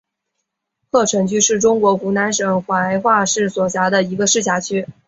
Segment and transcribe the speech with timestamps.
[0.91, 4.87] 鹤城区是中国湖南省怀化市所辖的一个市辖区。